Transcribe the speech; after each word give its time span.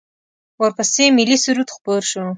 ورپسې 0.61 1.05
ملی 1.17 1.37
سرود 1.43 1.69
خپور 1.75 2.01
شو. 2.11 2.23